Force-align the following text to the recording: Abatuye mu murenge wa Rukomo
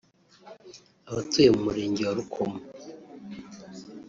Abatuye 1.09 1.47
mu 1.55 1.59
murenge 1.65 2.01
wa 2.07 2.15
Rukomo 2.17 2.59